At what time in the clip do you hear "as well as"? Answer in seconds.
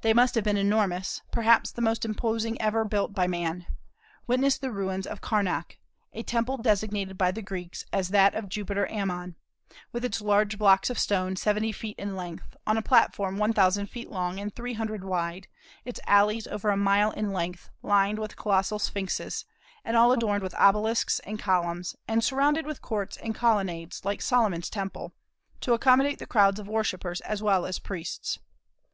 27.20-27.78